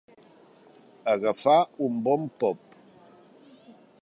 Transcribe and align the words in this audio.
Agafar 1.11 1.59
un 1.89 2.01
bon 2.09 2.27
pop. 2.45 2.81